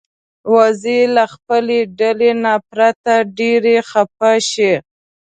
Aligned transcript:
وزې 0.53 0.99
له 1.15 1.23
خپلې 1.33 1.79
ډلې 1.99 2.31
نه 2.43 2.53
پرته 2.69 3.13
ډېرې 3.37 3.75
خپه 3.89 4.31
شي 4.49 4.73